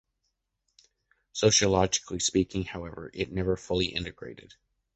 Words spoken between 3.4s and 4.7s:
fully integrated.